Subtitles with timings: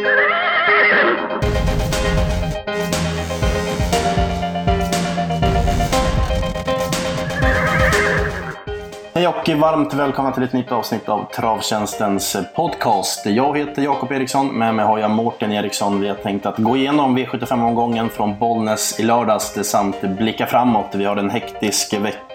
[0.00, 0.06] Hej
[9.28, 13.26] och varmt välkomna till ett nytt avsnitt av Travtjänstens podcast.
[13.26, 16.00] Jag heter Jakob Eriksson, med mig har jag Mårten Eriksson.
[16.00, 20.94] Vi har tänkt att gå igenom V75-omgången från Bollnäs i lördags samt blicka framåt.
[20.94, 22.29] Vi har en hektisk vecka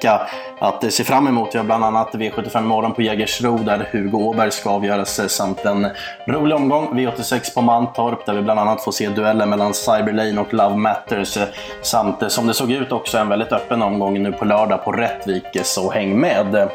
[0.59, 1.49] att se fram emot.
[1.53, 5.65] Vi har bland annat V75 morgon på Jägersro där Hugo Åberg ska avgöras eh, samt
[5.65, 5.87] en
[6.27, 10.53] rolig omgång V86 på Mantorp där vi bland annat får se duellen mellan Cyberlane och
[10.53, 11.37] Love Matters
[11.81, 14.91] samt eh, som det såg ut också en väldigt öppen omgång nu på lördag på
[14.91, 16.69] Rättvik, eh, så häng med!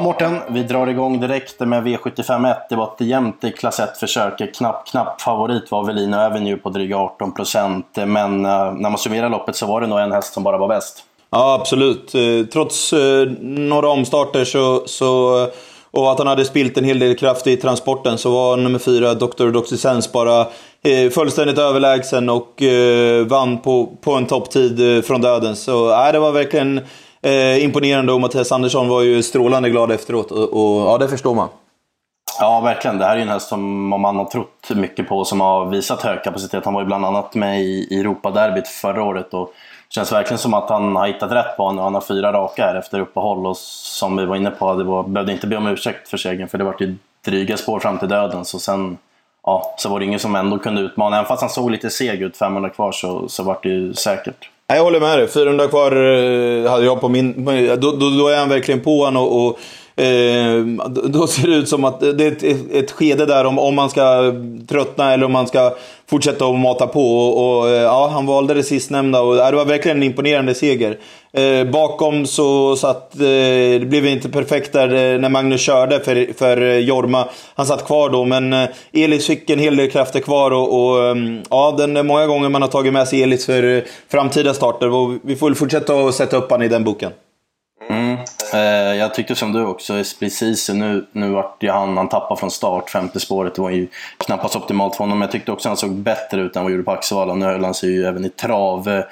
[0.00, 2.54] Ja, Mårten, vi drar igång direkt med V751.
[2.68, 4.54] Det var ett jämnt klass 1-försök.
[4.54, 7.86] Knapp, knapp favorit var Velino Avenue på dryga 18 procent.
[7.94, 10.68] Men uh, när man summerar loppet så var det nog en häst som bara var
[10.68, 11.04] bäst.
[11.30, 12.14] Ja, absolut.
[12.14, 15.46] Eh, trots uh, några omstarter så, så,
[15.90, 19.14] och att han hade spilt en hel del kraft i transporten så var nummer fyra,
[19.14, 19.50] Dr.
[19.50, 22.62] Doxysens, bara uh, fullständigt överlägsen och
[23.26, 25.56] vann på, på en topptid från döden.
[25.56, 26.80] Så äh, det var verkligen
[27.22, 31.34] eh, imponerande och Mattias Andersson var ju strålande glad efteråt och, och ja, det förstår
[31.34, 31.48] man.
[32.40, 32.98] Ja, verkligen.
[32.98, 36.02] Det här är ju en häst som man har trott mycket på, som har visat
[36.02, 36.64] hög kapacitet.
[36.64, 39.52] Han var ju bland annat med i Europaderbyt förra året och
[39.88, 41.84] det känns verkligen som att han har hittat rätt på honom.
[41.84, 45.02] Han har fyra raka här efter uppehåll och som vi var inne på, det var,
[45.02, 48.08] behövde inte be om ursäkt för segern för det var ju dryga spår fram till
[48.08, 48.44] döden.
[48.44, 48.98] Så sen
[49.42, 51.16] ja, så var det ingen som ändå kunde utmana.
[51.16, 54.50] Även fast han såg lite seg ut, 500 kvar, så, så var det ju säkert.
[54.76, 55.28] Jag håller med dig.
[55.28, 57.44] 400 kvar eh, hade jag på min...
[57.80, 59.58] Då, då, då är han verkligen på honom och, och
[60.00, 63.74] Ehm, då ser det ut som att det är ett, ett skede där om, om
[63.74, 64.34] man ska
[64.68, 65.74] tröttna eller om man ska
[66.10, 67.18] fortsätta att mata på.
[67.18, 70.54] Och, och eh, ja, han valde det sistnämnda och äh, det var verkligen en imponerande
[70.54, 70.98] seger.
[71.32, 73.20] Eh, bakom så satt, eh,
[73.80, 77.28] det blev inte perfekt där eh, när Magnus körde för, för eh, Jorma.
[77.54, 81.04] Han satt kvar då, men eh, Elis fick en hel del krafter kvar och, och
[81.04, 84.90] ehm, ja, den är många gånger man har tagit med sig Elis för framtida starter.
[84.90, 87.12] Och vi får väl fortsätta att sätta upp han i den boken.
[88.54, 92.50] Eh, jag tyckte som du också, precis nu, nu vart ju han, han tappade från
[92.50, 93.54] start, femte spåret.
[93.54, 93.86] Det var ju
[94.26, 95.18] knappast optimalt för honom.
[95.18, 97.34] Men jag tyckte också han såg bättre ut än vad han gjorde på Axevalla.
[97.34, 99.02] Nu höll han sig ju även i trav.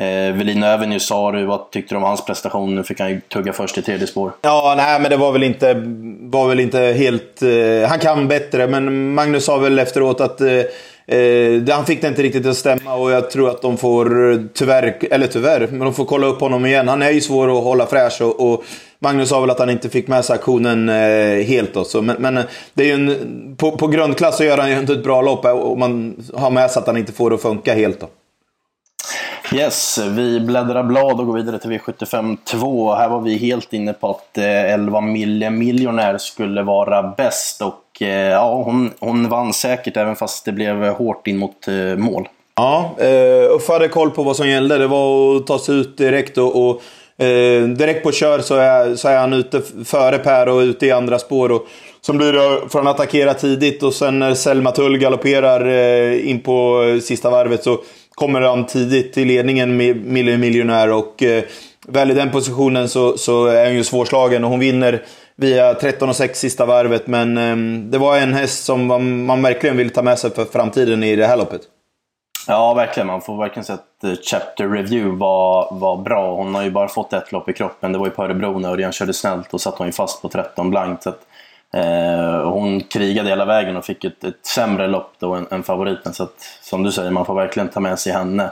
[0.00, 2.74] Eh, Velino sa du, vad tyckte du om hans prestation?
[2.74, 4.32] Nu fick han ju tugga först i tredje spår.
[4.42, 5.74] Ja, nej men det var väl inte,
[6.20, 7.42] var väl inte helt...
[7.42, 10.62] Eh, han kan bättre, men Magnus sa väl efteråt att eh,
[11.10, 14.38] Eh, han fick det inte riktigt att stämma och jag tror att de får, eh,
[14.54, 16.88] tyvärr, eller tyvärr, men de får kolla upp honom igen.
[16.88, 18.64] Han är ju svår att hålla fräsch och, och
[19.02, 21.76] Magnus sa väl att han inte fick med sig aktionen eh, helt.
[21.76, 22.02] Också.
[22.02, 22.44] Men, men eh,
[22.74, 25.44] det är ju en, på, på grundklass så gör han ju inte ett bra lopp
[25.44, 28.00] eh, och man har med sig att han inte får det att funka helt.
[28.00, 28.08] Då.
[29.54, 32.94] Yes, vi bläddrar blad och går vidare till V75 2.
[32.94, 35.02] Här var vi helt inne på att 11 eh,
[35.50, 40.84] Mille skulle vara bäst och Eh, ja, hon, hon vann säkert även fast det blev
[40.84, 42.28] hårt in mot eh, mål.
[42.56, 44.78] Ja, eh, Uffe hade koll på vad som gällde.
[44.78, 46.82] Det var att ta sig ut direkt och, och
[47.24, 50.90] eh, direkt på kör så är, så är han ute före Per och ute i
[50.92, 51.52] andra spår.
[51.52, 51.66] Och,
[52.00, 56.40] som blir det från att attackera tidigt och sen när Selma Tull galopperar eh, in
[56.40, 57.78] på eh, sista varvet så
[58.14, 61.42] kommer han tidigt i ledningen med Miljonär och eh,
[61.88, 65.02] väl i den positionen så, så är hon ju svårslagen och hon vinner
[65.40, 67.06] via 13 och 6 sista varvet.
[67.06, 70.44] Men ehm, det var en häst som man, man, verkligen vill ta med sig för
[70.44, 71.60] framtiden i det här loppet.
[72.46, 73.06] Ja, verkligen.
[73.06, 76.36] Man får verkligen säga att eh, Chapter Review var, var bra.
[76.36, 77.92] Hon har ju bara fått ett lopp i kroppen.
[77.92, 80.28] Det var ju på Örebro när Örjan körde snällt och satt hon ju fast på
[80.28, 81.02] 13 blankt.
[81.02, 81.20] Så att,
[81.74, 86.12] eh, hon krigade hela vägen och fick ett, ett sämre lopp då än, än favoriten.
[86.12, 88.44] Så att, som du säger, man får verkligen ta med sig henne.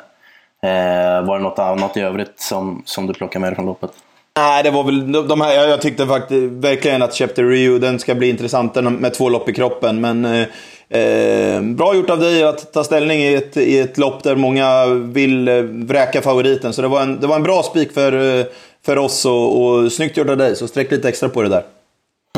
[0.63, 3.93] Eh, var det något annat i övrigt som, som du plockade med dig från loppet?
[4.39, 8.15] Nej, det var väl de här, jag tyckte faktiskt verkligen att Chapter Rio, den ska
[8.15, 10.01] bli intressant med två lopp i kroppen.
[10.01, 14.23] Men eh, eh, bra gjort av dig att ta ställning i ett, i ett lopp
[14.23, 16.73] där många vill eh, vräka favoriten.
[16.73, 18.45] Så det var en, det var en bra spik för, eh,
[18.87, 20.57] för oss och, och snyggt gjort av dig.
[20.57, 21.63] Så sträck lite extra på det där.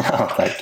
[0.37, 0.59] tack.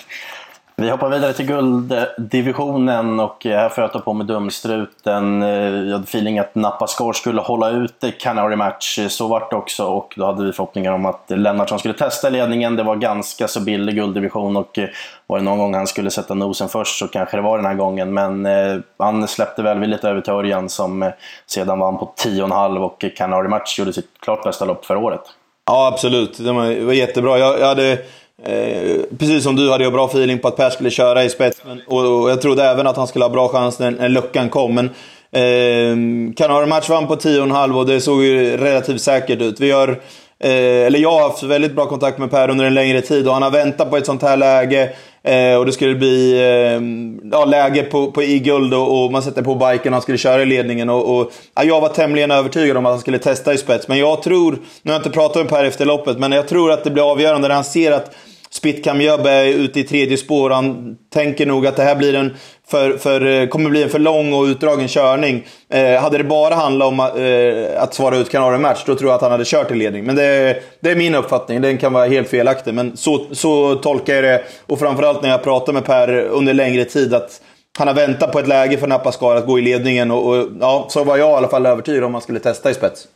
[0.81, 5.43] Vi hoppar vidare till gulddivisionen och här får jag ta på mig dumstruten.
[5.43, 8.99] Eh, jag hade feeling att Napa skulle hålla ut Canary Match.
[8.99, 12.31] Eh, så vart det också och då hade vi förhoppningar om att Lennartsson skulle testa
[12.31, 12.77] ledningen.
[12.77, 14.89] Det var ganska så billig gulddivision och eh,
[15.27, 17.75] var det någon gång han skulle sätta nosen först så kanske det var den här
[17.75, 18.15] gången.
[18.15, 18.47] Men
[18.99, 21.11] han släppte välvilligt över till Örjan som
[21.47, 25.23] sedan vann på 10,5 och Canary Match gjorde sitt klart bästa lopp för året.
[25.67, 26.39] Ja, absolut.
[26.39, 27.39] Det var jättebra.
[27.39, 27.99] Jag, jag hade
[28.43, 31.63] Eh, precis som du hade jag bra feeling på att Per skulle köra i spets.
[31.67, 34.49] Men, och, och, jag trodde även att han skulle ha bra chans när, när luckan
[34.49, 34.75] kom.
[34.75, 34.91] Men
[35.33, 39.61] eh, Match vann på 10,5 och det såg ju relativt säkert ut.
[39.61, 40.01] Vi gör
[40.41, 43.35] Eh, eller jag har haft väldigt bra kontakt med Per under en längre tid och
[43.35, 44.93] han har väntat på ett sånt här läge.
[45.23, 46.81] Eh, och det skulle bli eh,
[47.33, 50.43] ja, läge på, på i-guld och, och, man sätter på biken och han skulle köra
[50.43, 50.91] i ledningen.
[50.91, 53.89] Och, och ja, jag var tämligen övertygad om att han skulle testa i spets.
[53.89, 56.73] Men jag tror, nu har jag inte pratat med Per efter loppet, men jag tror
[56.73, 58.15] att det blir avgörande när han ser att
[58.51, 60.51] Spitcam Jöbe är ute i tredje spår.
[60.51, 62.37] Han tänker nog att det här blir en
[62.69, 65.47] för, för, eh, kommer bli en för lång och utdragen körning.
[65.71, 69.17] Eh, hade det bara handlat om eh, att svara ut Kanaren match, då tror jag
[69.17, 70.05] att han hade kört i ledning.
[70.05, 71.61] Men det, det är min uppfattning.
[71.61, 74.43] Den kan vara helt felaktig, men så, så tolkar jag det.
[74.67, 77.41] Och framförallt när jag pratar med Per under längre tid, att
[77.79, 80.11] han har väntat på ett läge för Nappaskar att gå i ledningen.
[80.11, 82.71] Och, och, ja, så var jag i alla fall övertygad om att han skulle testa
[82.71, 83.09] i spets.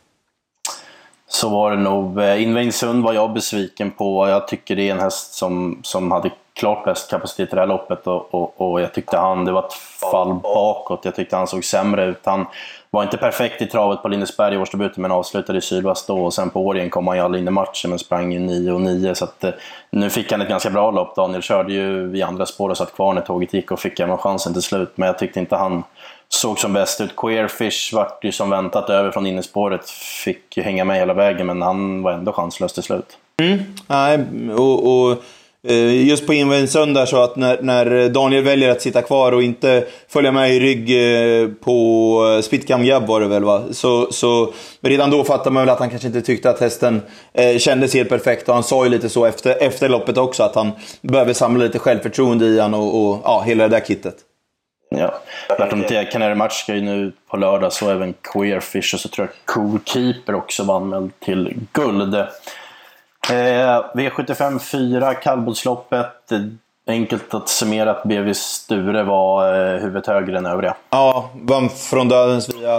[1.35, 2.19] Så var det nog.
[2.19, 4.27] Eh, Invängsund var jag besviken på.
[4.29, 7.67] Jag tycker det är en häst som, som hade klart bäst kapacitet i det här
[7.67, 9.73] loppet och, och, och, jag tyckte han, det var ett
[10.11, 11.05] fall bakåt.
[11.05, 12.19] Jag tyckte han såg sämre ut.
[12.23, 12.45] Han
[12.89, 16.33] var inte perfekt i travet på Lindesberg i årsdebuten men avslutade i sydväst då och
[16.33, 18.81] sen på Årjäng kom han ju aldrig in i matchen men sprang ju 9 och
[18.81, 19.51] 9 så att, eh,
[19.91, 21.15] nu fick han ett ganska bra lopp.
[21.15, 24.17] Daniel körde ju i andra spår och satt kvar när tåget gick och fick även
[24.17, 25.83] chansen till slut men jag tyckte inte han
[26.33, 27.15] såg som bäst ut.
[27.15, 29.89] Queerfish vart ju som väntat över från innespåret.
[29.89, 33.17] Fick ju hänga med hela vägen men han var ändå chanslös till slut.
[33.41, 33.59] Mm.
[33.87, 34.19] Nej,
[34.57, 35.17] och, och
[35.67, 39.43] eh, just på invändningssön där så att när, när, Daniel väljer att sitta kvar och
[39.43, 43.63] inte följa med i rygg eh, på eh, Spitcam Gab var det väl va?
[43.71, 47.01] Så, så redan då fattar man väl att han kanske inte tyckte att hästen
[47.33, 48.49] eh, kändes helt perfekt.
[48.49, 50.71] Och han sa ju lite så efter, efter loppet också att han
[51.01, 54.15] behöver samla lite självförtroende i han och, och ja, hela det där kittet.
[54.97, 55.19] Ja,
[55.49, 56.05] värt att notera.
[56.05, 59.79] Canary Match ska ju nu på lördag, så även Queerfish och så tror jag Cool
[59.85, 62.15] Keeper också var anmäld till guld.
[63.29, 66.31] Eh, V75 4, kallblodsloppet.
[66.87, 70.75] Enkelt att summera att BV Sture var eh, huvudet högre än övriga.
[70.89, 72.77] Ja, vann från dödens via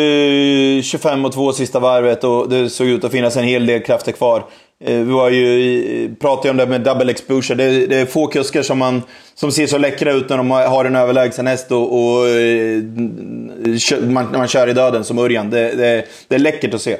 [0.00, 3.82] eh, 25 och 2 sista varvet och det såg ut att finnas en hel del
[3.82, 4.44] krafter kvar.
[4.84, 7.54] Eh, vi var ju, pratade ju om det med double exposure.
[7.54, 9.02] Det, det, är få kuskar som, man,
[9.34, 12.82] som ser så läckra ut när de har en överlägsen häst och, och eh,
[14.02, 15.50] man, när man kör i döden som Örjan.
[15.50, 16.96] Det, det, det är läckert att se.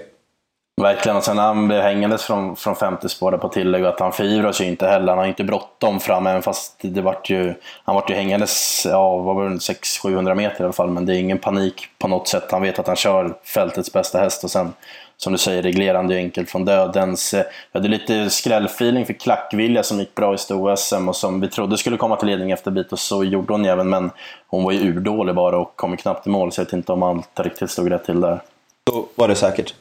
[0.82, 4.12] Verkligen, och sen när han blev hängandes från, från femte spåret på tillägg att han
[4.12, 5.08] förivras ju inte heller.
[5.08, 7.54] Han har inte bråttom fram, även fast det vart ju,
[7.84, 10.90] han vart ju hängandes, ja, vad var det, 600-700 meter i alla fall.
[10.90, 12.44] Men det är ingen panik på något sätt.
[12.50, 14.72] Han vet att han kör fältets bästa häst och sen
[15.22, 17.34] som du säger, reglerande och enkelt från dödens.
[17.34, 21.48] Eh, vi hade lite skrällfeeling för Klackvilja som gick bra i Sto-SM och som vi
[21.48, 24.10] trodde skulle komma till ledning efter bit och så gjorde hon även men
[24.46, 27.02] hon var ju urdålig bara och kom knappt i mål så jag vet inte om
[27.02, 28.40] allt riktigt stod rätt till där.
[28.90, 29.74] Så var det säkert.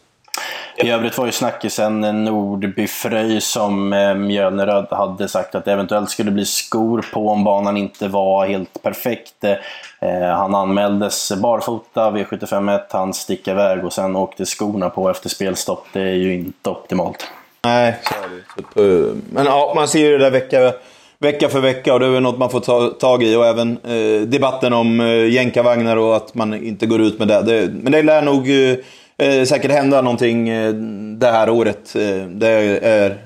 [0.84, 6.10] I övrigt var ju snackisen Nordby Fröj som eh, Mjölneröd hade sagt att det eventuellt
[6.10, 9.44] skulle bli skor på om banan inte var helt perfekt.
[9.44, 15.86] Eh, han anmäldes barfota V751, han stick iväg och sen åkte skorna på efter spelstopp.
[15.94, 17.28] Det är ju inte optimalt.
[17.62, 19.08] Nej, så är det.
[19.08, 20.74] Eh, men ja, man ser ju det där vecka,
[21.20, 23.36] vecka för vecka och det är väl något man får ta tag i.
[23.36, 27.42] Och även eh, debatten om eh, jänkarvagnar och att man inte går ut med det.
[27.42, 28.78] det men det lär nog eh,
[29.19, 30.74] eh, säkert hända någonting eh,
[31.18, 31.95] det här året.
[31.95, 32.50] Eh, det
[32.88, 33.18] är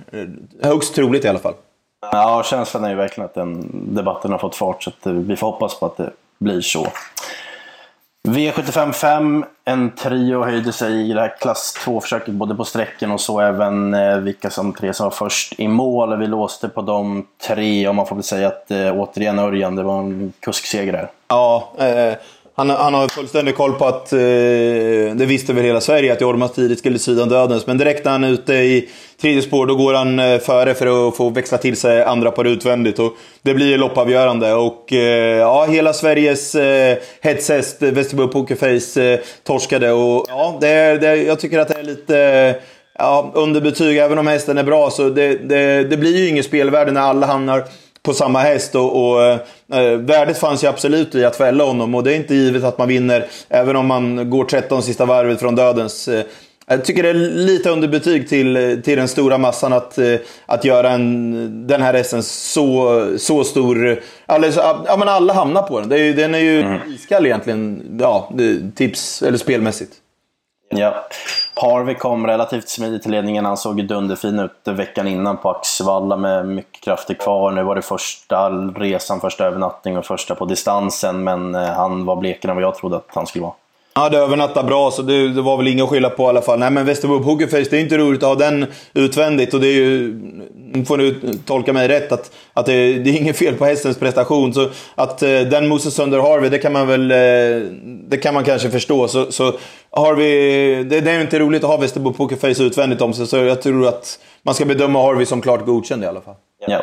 [0.62, 1.54] högst troligt i alla fall.
[2.12, 5.80] Ja, känslan är ju verkligen att den debatten har fått fart så vi får hoppas
[5.80, 6.10] på att det
[6.40, 6.88] blir så.
[8.28, 13.22] V75 5, en trio höjde sig i det här klass 2-försöket både på sträcken och
[13.22, 16.20] så även vilka som tre som var först i mål.
[16.20, 20.00] Vi låste på de tre och man får väl säga att återigen Örjan, det var
[20.00, 21.10] en kuskseger där.
[21.28, 22.14] Ja, eh,
[22.56, 24.20] han, han har fullständig koll på att, eh,
[25.16, 27.68] det visste väl hela Sverige, att Jorma tidigt skulle sidan dödens.
[27.68, 28.90] Men direkt när han är ute i
[29.22, 32.46] tredje spår, då går han eh, före för att få växla till sig andra par
[32.46, 33.00] utvändigt.
[33.00, 34.54] Och det blir loppavgörande.
[34.54, 39.92] Och eh, ja, hela Sveriges eh, hetshäst, eh, Västerbo Pokerface, eh, torskade.
[39.92, 42.56] Och ja, det, det, jag tycker att det är lite...
[43.00, 46.92] Ja, underbetyg, även om hästen är bra, så det, det, det blir ju inget spelvärde
[46.92, 47.64] när alla hamnar
[48.04, 48.76] på samma häst.
[48.76, 52.36] Och, och eh, värdet fanns ju absolut i att fälla honom och det är inte
[52.36, 56.08] givet att man vinner även om man går 13 sista varvet från dödens.
[56.08, 56.24] Eh,
[56.66, 60.92] jag tycker det är lite underbetyg till, till den stora massan att, eh, att göra
[60.92, 64.00] en, den här hästen så, så stor.
[64.26, 65.92] Alltså, ja, men alla hamnar på den.
[65.92, 66.80] Är, den är ju mm.
[66.96, 68.34] iskall egentligen, ja,
[68.76, 69.94] tips eller spelmässigt.
[70.78, 71.06] Ja.
[71.56, 73.46] Harvey kom relativt smidigt till ledningen.
[73.46, 77.52] Han såg dunderfin ut veckan innan på Axvalla med mycket krafter kvar.
[77.52, 81.24] Nu var det första resan, första övernattning och första på distansen.
[81.24, 83.54] Men eh, han var blekare än vad jag trodde att han skulle vara.
[83.96, 86.42] Ja, det övernattade bra, så det, det, var väl inget att skylla på i alla
[86.42, 86.60] fall.
[86.60, 89.54] Nej, men Västerbo Pokerface, det är inte roligt att ha den utvändigt.
[89.54, 90.20] Och det är ju,
[90.56, 94.00] nu får du tolka mig rätt, att, att det, det är inget fel på hästens
[94.00, 94.54] prestation.
[94.54, 97.18] Så att eh, den mosar sönder Harvey, det kan man väl eh,
[98.08, 99.08] det kan man kanske förstå.
[99.08, 99.54] Så, så
[99.92, 103.38] Harvey, det, det är ju inte roligt att ha Västerbo Pokerface utvändigt om sig, så
[103.38, 106.36] jag tror att man ska bedöma Harvey som klart godkänd i alla fall.
[106.68, 106.82] Ja.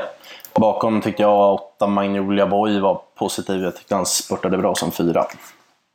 [0.55, 3.63] Bakom tyckte jag åtta Magnolia Boy var positiv.
[3.63, 5.27] Jag tyckte han spurtade bra som fyra.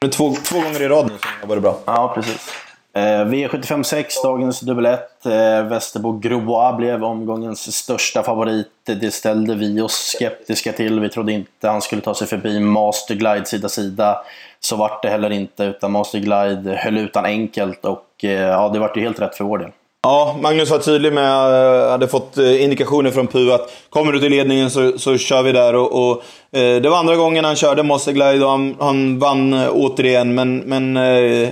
[0.01, 1.79] Två, två gånger i rad nu som har varit bra.
[1.85, 2.49] Ja, precis.
[2.93, 5.25] Eh, V756, dagens dubbel 1.
[5.25, 5.31] Eh,
[5.67, 8.67] Västerbo Grobois blev omgångens största favorit.
[8.85, 10.99] Det ställde vi oss skeptiska till.
[10.99, 14.21] Vi trodde inte han skulle ta sig förbi Masterglide sida sida.
[14.59, 18.97] Så vart det heller inte, utan Masterglide höll utan enkelt och eh, ja, det vart
[18.97, 19.71] ju helt rätt för vår del.
[20.05, 24.19] Ja, Magnus var tydlig med, eh, hade fått eh, indikationer från PU att kommer du
[24.19, 25.75] till ledningen så, så kör vi där.
[25.75, 26.23] Och, och
[26.59, 30.35] eh, det var andra gången han körde Mosseglide och han, han vann eh, återigen.
[30.35, 30.95] Men, men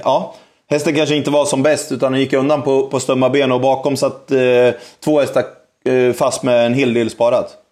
[0.03, 0.35] ja,
[0.69, 3.61] hästen kanske inte var som bäst utan han gick undan på, på stumma ben och
[3.61, 4.31] bakom satt
[5.03, 5.43] två hästar
[6.13, 7.62] fast med en hel del sparat.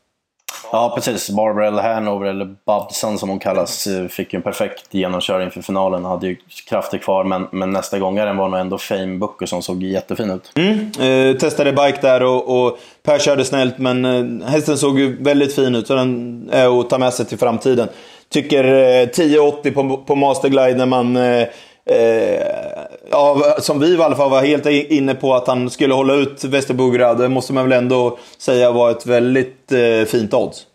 [0.72, 1.29] Ja, precis.
[1.29, 6.05] Barbara Hanover, eller Babson som hon kallas, eh, fick ju en perfekt genomkörning inför finalen.
[6.05, 6.38] Hade ju
[6.70, 10.51] krafter kvar, men, men nästa gångaren var nog ändå Fame Booker som såg jättefin ut.
[10.55, 11.31] Mm.
[11.31, 15.55] Eh, testade bike där och, och Per körde snällt, men eh, hästen såg ju väldigt
[15.55, 15.88] fin ut.
[15.88, 17.88] Så den är att ta med sig till framtiden.
[18.29, 21.48] Tycker eh, 10,80 på, på Masterglide när man eh,
[21.86, 26.13] Eh, ja, som vi i alla fall var helt inne på att han skulle hålla
[26.13, 27.13] ut Västerbogra.
[27.13, 30.65] Det måste man väl ändå säga var ett väldigt eh, fint odds.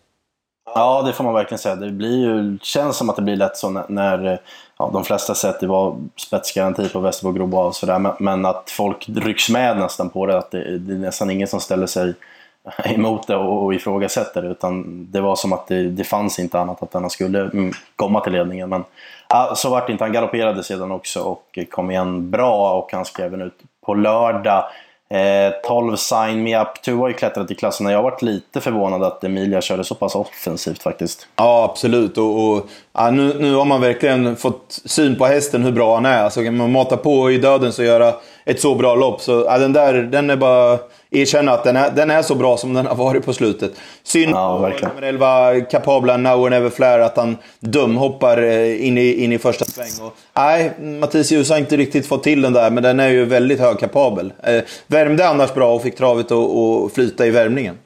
[0.75, 1.75] Ja, det får man verkligen säga.
[1.75, 4.41] Det blir ju, känns som att det blir lätt så när, när
[4.79, 7.99] ja, de flesta sett det var spetsgaranti på Västerbo och sådär.
[7.99, 10.37] Men, men, att folk rycks med nästan på det.
[10.37, 12.13] Att det, det är nästan ingen som ställer sig
[12.83, 14.47] emot det och, och ifrågasätter det.
[14.47, 18.19] Utan det var som att det, det fanns inte annat att han skulle mm, komma
[18.19, 18.69] till ledningen.
[18.69, 18.83] Men
[19.29, 20.03] ja, så vart det inte.
[20.03, 24.63] Han galopperade sedan också och kom igen bra och han skrev även ut på lördag.
[25.09, 27.87] Eh, 12 Sign Me Up 2 har ju klättrat i klassen.
[27.87, 31.27] Jag har varit lite förvånad att Emilia körde så pass offensivt faktiskt.
[31.35, 32.17] Ja, absolut.
[32.17, 36.05] Och, och ja, nu, nu har man verkligen fått syn på hästen hur bra han
[36.05, 36.23] är.
[36.23, 38.13] Alltså, kan man mata på i döden så göra
[38.47, 39.21] ett så bra lopp.
[39.21, 40.79] Så ja, den där, den är bara
[41.11, 43.71] erkänna att den är, den är så bra som den har varit på slutet.
[44.03, 49.23] Synd ja, nummer 11, kapabla Now or Never Flare, att han dumhoppar eh, in i,
[49.23, 50.07] in i första sväng.
[50.07, 53.25] Och, nej, Mattias Ljus har inte riktigt fått till den där, men den är ju
[53.25, 54.33] väldigt högkapabel.
[54.43, 57.77] Eh, värmde annars bra och fick travet att flyta i värmningen.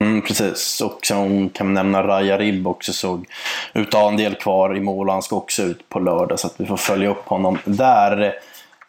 [0.00, 3.26] Mm, precis, och sen kan man nämna Raja Ribb också såg
[3.74, 5.08] ut att ha en del kvar i mål.
[5.08, 8.34] Han ska också ut på lördag så att vi får följa upp honom där.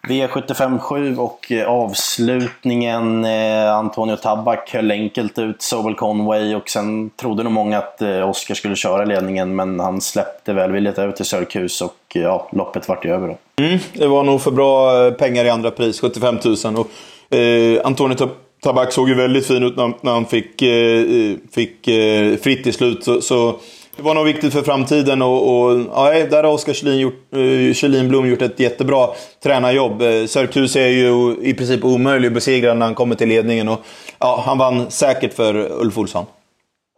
[0.08, 3.26] V75 7 och eh, avslutningen.
[3.26, 8.30] Eh, Antonio Tabak höll enkelt ut Sobel Conway och sen trodde nog många att eh,
[8.30, 13.06] Oskar skulle köra ledningen men han släppte välvilligt över till Sörkhus och ja, loppet vart
[13.06, 13.64] ju över då.
[13.64, 16.56] Mm, det var nog för bra pengar i andra pris, 75 000.
[16.78, 18.16] Och, eh, Antonio
[18.64, 22.72] Tabak såg ju väldigt fin ut när, när han fick, eh, fick eh, fritt i
[22.72, 23.04] slut.
[23.04, 23.60] Så, så
[23.98, 28.08] det var nog viktigt för framtiden och, och ja, där har Oskar Kjellin, uh, eh,
[28.08, 29.10] Blom gjort ett jättebra
[29.44, 30.02] tränarjobb.
[30.02, 33.68] Eh, uh, Sörkhus är ju i princip omöjlig att besegra när han kommer till ledningen
[33.68, 33.80] och
[34.20, 36.26] ja, han vann säkert för Ulf Olsson.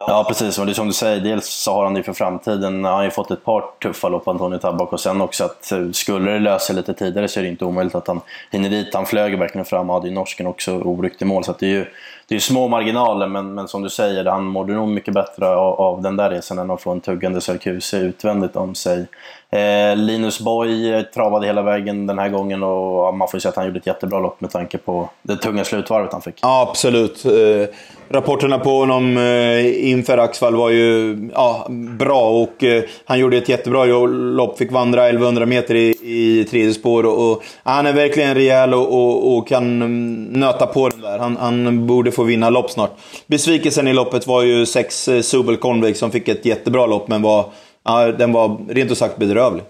[0.06, 0.58] Ja, precis.
[0.58, 2.84] Och det är som du säger, dels så har han det för framtiden.
[2.84, 4.92] Han har ju fått ett par tuffa lopp, Antonio Tabak.
[4.92, 7.64] Och sen också att eh, skulle det lösa sig lite tidigare så är det inte
[7.64, 8.94] omöjligt att han hinner dit.
[8.94, 11.44] Han flög verkligen fram och hade ju norsken också obrukt i mål.
[11.44, 11.86] Så det är ju
[12.30, 15.80] det är små marginaler, men, men som du säger, han mådde nog mycket bättre av,
[15.80, 19.06] av den där resan än att få en tuggande Sarkuse utvändigt om sig.
[19.52, 23.56] Eh, Linus Boy travade hela vägen den här gången och man får ju säga att
[23.56, 26.34] han gjorde ett jättebra lopp med tanke på det tunga slutvarvet han fick.
[26.42, 27.24] Ja, absolut.
[27.24, 27.74] Eh,
[28.10, 31.66] rapporterna på honom eh, inför Axvall var ju ja,
[31.98, 34.58] bra och eh, han gjorde ett jättebra lopp.
[34.58, 38.92] Fick vandra 1100 meter i, i tredje spår och, och han är verkligen rejäl och,
[38.92, 39.78] och, och, kan
[40.24, 41.18] nöta på den där.
[41.18, 42.90] Han, han borde få vinna lopp snart.
[43.26, 47.22] Besvikelsen i loppet var ju sex eh, Subel Convict som fick ett jättebra lopp men
[47.22, 47.44] var
[47.84, 49.64] ja, den var rent ut sagt bedrövlig.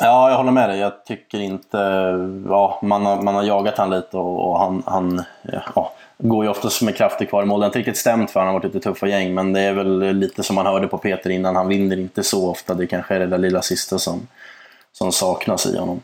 [0.00, 0.78] Ja, jag håller med dig.
[0.78, 1.78] Jag tycker inte...
[2.48, 5.22] Ja, man, har, man har jagat han lite och, och han, han
[5.74, 7.60] ja, går ju oftast med krafter kvar i mål.
[7.60, 9.72] Det har inte riktigt stämt för han har varit lite tuffa gäng, men det är
[9.72, 11.56] väl lite som man hörde på Peter innan.
[11.56, 12.74] Han vinner inte så ofta.
[12.74, 14.26] Det kanske är det där lilla sista som,
[14.92, 16.02] som saknas i honom.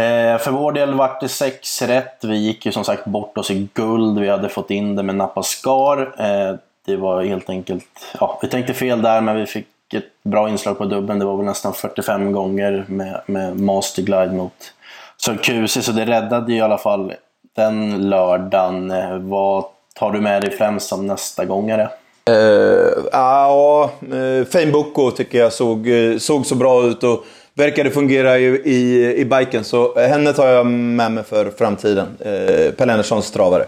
[0.00, 2.24] Eh, för vår del vart det sex rätt.
[2.24, 4.18] Vi gick ju som sagt bort oss i guld.
[4.18, 6.14] Vi hade fått in det med Napa Skar.
[6.18, 10.48] Eh, det var helt enkelt, ja, vi tänkte fel där men vi fick ett bra
[10.48, 11.18] inslag på dubben.
[11.18, 14.72] Det var väl nästan 45 gånger med, med Masterglide mot
[15.16, 17.12] Sörkusi, så det räddade i alla fall
[17.56, 18.92] den lördagen.
[19.30, 21.88] Vad tar du med dig främst som nästa gångare?
[22.30, 27.24] Uh, ja, uh, Fame Boko tycker jag såg, uh, såg så bra ut och
[27.54, 29.64] verkar det fungera i, i, i biken.
[29.64, 32.06] Så henne tar jag med mig för framtiden.
[32.20, 33.64] Eh, Pelle Anderssons travare.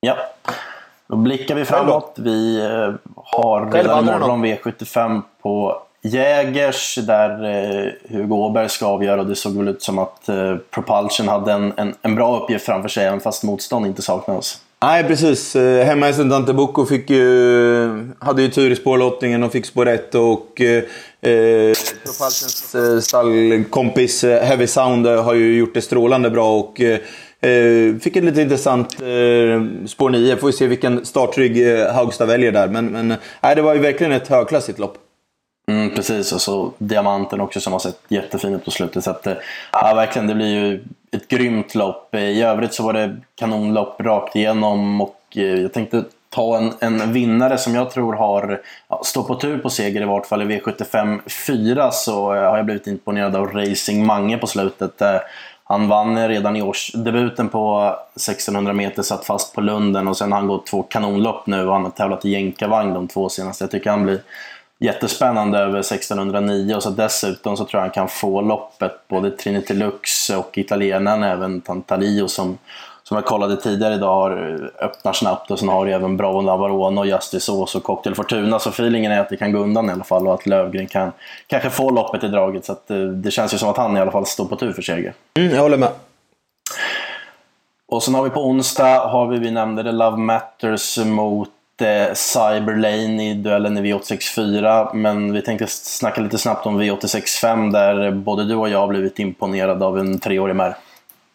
[0.00, 0.16] Ja.
[1.10, 2.14] Då blickar vi framåt.
[2.16, 9.26] Vi eh, har redan imorgon V75 på Jägers där eh, Hugo Åberg ska avgöra och
[9.26, 12.88] det såg väl ut som att eh, Propulsion hade en, en, en bra uppgift framför
[12.88, 14.58] sig även fast motstånd inte saknades.
[14.82, 15.54] Nej, precis.
[15.84, 20.14] Hemma i Dante Bucco fick ju, hade ju tur i spårlottningen och fick spår 1.
[20.14, 20.82] Och eh,
[22.04, 26.58] Propulsions eh, stallkompis Heavy Sound har ju gjort det strålande bra.
[26.58, 26.80] och
[27.40, 30.36] Eh, fick ett lite intressant eh, spår 9.
[30.36, 32.68] Får vi se vilken startrygg eh, Haugstad väljer där.
[32.68, 34.98] Men, men eh, det var ju verkligen ett högklassigt lopp.
[35.68, 39.04] Mm, precis, och så diamanten också som har sett jättefin ut på slutet.
[39.04, 39.34] Så att, eh,
[39.72, 40.84] ja, verkligen, det blir ju
[41.16, 42.14] ett grymt lopp.
[42.14, 47.12] Eh, I övrigt så var det kanonlopp rakt igenom och jag tänkte ta en, en
[47.12, 50.44] vinnare som jag tror har ja, står på tur på seger i vart fall i
[50.44, 55.02] V75 4 så har jag blivit imponerad av Racing Mange på slutet.
[55.70, 60.38] Han vann redan i årsdebuten på 1600 meter, satt fast på Lunden och sen har
[60.38, 63.64] han gått två kanonlopp nu och han har tävlat i jänkarvagn de två senaste.
[63.64, 64.20] Jag tycker han blir
[64.78, 69.08] jättespännande över 1609 och så dessutom så tror jag han kan få loppet.
[69.08, 72.58] Både Trinity Lux och italienaren även Tantalio som,
[73.10, 77.00] som jag kollade tidigare idag har öppnar snabbt och sen har du även Bravo Navarone
[77.00, 78.58] och Justice Ås och Cocktail Fortuna.
[78.58, 81.12] Så feelingen är att det kan gå undan i alla fall och att Lövgren kan
[81.46, 82.64] kanske få loppet i draget.
[82.64, 84.72] Så att, eh, det känns ju som att han i alla fall står på tur
[84.72, 85.12] för seger.
[85.38, 85.88] Mm, jag håller med.
[87.88, 91.50] Och sen har vi på onsdag, har vi, vi nämnde det, Love Matters mot
[91.80, 94.94] eh, Cyberlane i duellen i V864.
[94.94, 99.18] Men vi tänkte snacka lite snabbt om V865 där både du och jag har blivit
[99.18, 100.76] imponerade av en treårig mär.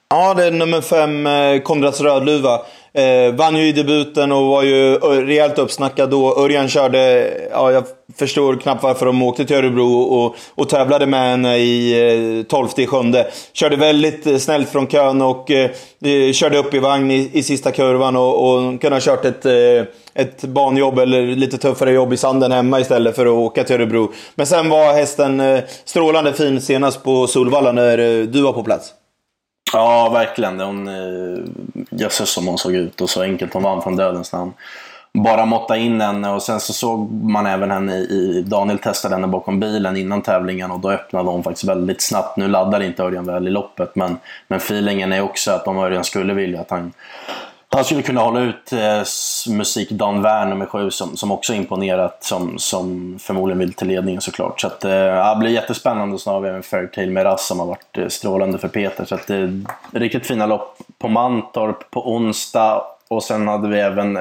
[0.10, 2.62] Ja, det är nummer fem, eh, Konrads Rödluva.
[2.94, 6.40] Eh, vann ju i debuten och var ju eh, rejält uppsnackad då.
[6.40, 7.84] Örjan körde, ja jag
[8.16, 12.68] förstår knappt varför de åkte till Örebro och, och tävlade med henne i eh, 12
[12.78, 13.28] i sjunde.
[13.54, 15.72] Körde väldigt eh, snällt från kön och eh,
[16.34, 20.24] körde upp i vagn i, i sista kurvan och, och kunde ha kört ett, eh,
[20.24, 24.12] ett banjobb eller lite tuffare jobb i sanden hemma istället för att åka till Örebro.
[24.36, 28.64] Men sen var hästen eh, strålande fin senast på Solvalla när eh, du var på
[28.64, 28.94] plats.
[29.74, 30.60] Ja, verkligen.
[30.60, 31.44] Hon, eh,
[31.90, 34.54] jösses som hon såg ut och så enkelt hon vann från dödens namn.
[35.14, 38.44] Bara måtta in henne och sen så såg man även henne i...
[38.48, 42.38] Daniel testade henne bakom bilen innan tävlingen och då öppnade hon faktiskt väldigt snabbt.
[42.38, 46.04] Nu laddar inte Örjan väl i loppet men, men feelingen är också att om Örjan
[46.04, 46.94] skulle vilja att han
[47.76, 49.04] han skulle kunna hålla ut eh,
[49.54, 54.22] musik Dan Wern nummer sju som, som också imponerat som, som förmodligen vill till ledningen
[54.22, 54.62] såklart.
[54.62, 56.20] Så att, eh, det blir jättespännande.
[56.20, 56.64] Så har vi även
[56.96, 59.06] med Meras som har varit eh, strålande för Peter.
[59.06, 59.50] Så att, eh,
[59.92, 64.20] riktigt fina lopp på Mantorp på onsdag och sen hade vi även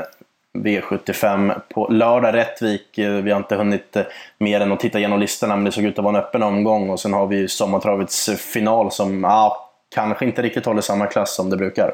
[0.59, 2.99] V75 på lördag Rättvik.
[2.99, 4.03] Eh, vi har inte hunnit eh,
[4.39, 6.91] mer än att titta igenom listorna men det såg ut att vara en öppen omgång
[6.91, 11.51] och sen har vi Sommartravets final som ah, kanske inte riktigt håller samma klass som
[11.51, 11.93] det brukar.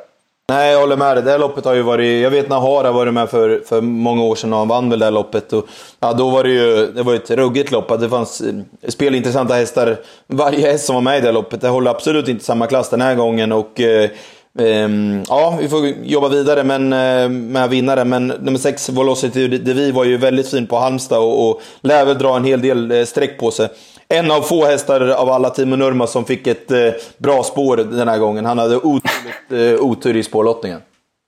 [0.50, 1.24] Nej, jag håller med dig.
[1.24, 2.22] Det här loppet har ju varit...
[2.22, 4.98] Jag vet när Hara varit med för, för många år sedan och han vann väl
[4.98, 5.52] det här loppet.
[5.52, 5.66] Och,
[6.00, 8.00] ja, då var det ju det var ett ruggigt lopp.
[8.00, 8.54] Det fanns eh,
[8.88, 9.96] spelintressanta hästar.
[10.26, 11.60] Varje häst som var med i det här loppet.
[11.60, 13.52] Det håller absolut inte samma klass den här gången.
[13.52, 14.10] Och, eh,
[14.58, 14.88] eh,
[15.28, 18.04] ja, vi får jobba vidare men, eh, med vinnare.
[18.04, 22.18] Men nummer 6, Velocity Devi, var ju väldigt fin på Halmstad och, och lär väl
[22.18, 23.68] dra en hel del eh, streck på sig
[24.14, 28.09] en av få hästar av alla Timo Nurma som fick ett eh, bra spår den
[28.09, 28.44] här gången.
[28.44, 30.83] Han hade otroligt eh, otur i spårlottningen.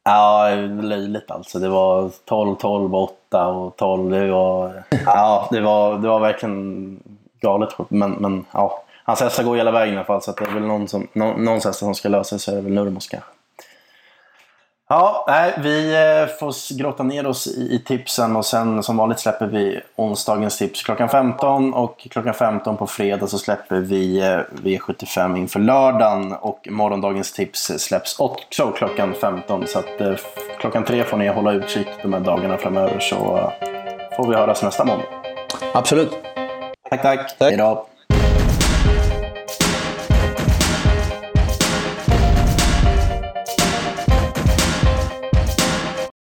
[0.05, 0.51] Ja,
[0.83, 1.59] löjligt alltså.
[1.59, 4.11] Det var 12, 12, 8 och 12.
[4.11, 7.01] Det var, ja, det var, det var verkligen
[7.40, 7.68] galet.
[7.88, 10.23] Men, men ja, hans hästar går hela vägen i alla fall.
[10.23, 12.38] Så det är väl någon, som, någon, någons hästar som ska lösa sig.
[12.38, 13.31] Så är det väl Nurmos kanske.
[14.92, 19.46] Ja, nej, vi eh, får grotta ner oss i, tipsen och sen som vanligt släpper
[19.46, 25.38] vi onsdagens tips klockan 15 och klockan 15 på fredag så släpper vi eh, V75
[25.38, 30.14] inför lördagen och morgondagens tips släpps också klockan 15 så att eh,
[30.61, 33.50] klockan 3 får ni hålla utkik de här dagarna framöver så
[34.16, 35.07] får vi höras nästa måndag.
[35.74, 36.12] Absolut.
[36.90, 37.38] Tack, tack.
[37.38, 37.50] tack.
[37.50, 37.87] Hejdå.